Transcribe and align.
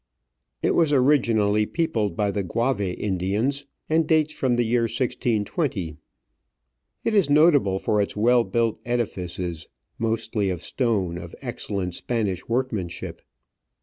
It 0.63 0.73
was 0.73 0.91
originally 0.91 1.67
peopled 1.67 2.15
by 2.15 2.31
the 2.31 2.41
Guave 2.43 2.81
Indians, 2.97 3.67
and 3.87 4.07
dates 4.07 4.33
from 4.33 4.55
the 4.55 4.65
year 4.65 4.81
1620. 4.89 5.95
It 7.03 7.13
is 7.13 7.29
notable 7.29 7.77
for 7.77 8.01
its 8.01 8.15
well 8.15 8.43
built 8.43 8.79
edifices, 8.83 9.67
mostly 9.99 10.49
of 10.49 10.63
stone 10.63 11.19
of 11.19 11.35
excellent 11.43 11.93
Spanish 11.93 12.49
workmanship. 12.49 13.21